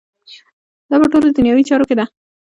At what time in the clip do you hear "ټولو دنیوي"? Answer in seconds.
1.11-1.63